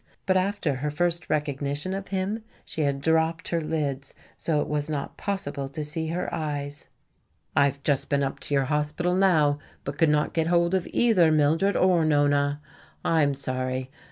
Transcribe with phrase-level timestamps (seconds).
[0.25, 4.89] But after her first recognition of him she had dropped her lids, so it was
[4.89, 6.87] not possible to see her eyes.
[7.55, 10.87] "I have just been up to your hospital now, but could not get hold of
[10.91, 12.61] either Mildred or Nona.
[13.05, 13.91] I am sorry.